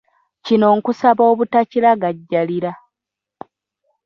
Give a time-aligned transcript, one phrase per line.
[0.45, 2.71] Kino nkusaba obutakiragajjalira.